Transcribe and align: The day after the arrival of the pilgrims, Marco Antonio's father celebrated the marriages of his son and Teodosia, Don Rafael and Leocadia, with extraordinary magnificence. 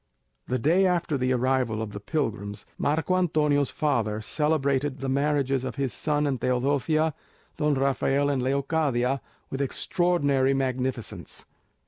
The 0.47 0.57
day 0.57 0.87
after 0.87 1.15
the 1.15 1.31
arrival 1.33 1.79
of 1.79 1.91
the 1.91 1.99
pilgrims, 1.99 2.65
Marco 2.79 3.15
Antonio's 3.15 3.69
father 3.69 4.19
celebrated 4.19 4.97
the 4.97 5.07
marriages 5.09 5.63
of 5.63 5.75
his 5.75 5.93
son 5.93 6.25
and 6.25 6.41
Teodosia, 6.41 7.13
Don 7.57 7.75
Rafael 7.75 8.27
and 8.31 8.41
Leocadia, 8.41 9.21
with 9.51 9.61
extraordinary 9.61 10.55
magnificence. 10.55 11.45